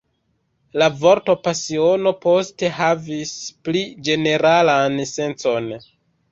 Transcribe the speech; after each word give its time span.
La 0.81 0.87
vorto 1.03 1.35
pasiono 1.47 2.15
poste 2.25 2.71
havis 2.79 3.37
pli 3.69 3.87
ĝeneralan 4.09 5.01
sencon. 5.15 5.73